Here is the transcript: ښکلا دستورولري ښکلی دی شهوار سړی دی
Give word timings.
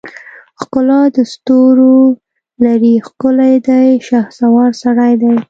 ښکلا 0.61 1.01
دستورولري 1.17 2.93
ښکلی 3.07 3.53
دی 3.67 3.85
شهوار 4.07 4.71
سړی 4.83 5.13
دی 5.21 5.31